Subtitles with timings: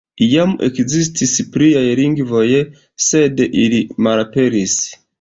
[0.27, 2.49] Iam ekzistis pliaj lingvoj,
[3.11, 4.85] sed ili malaperis.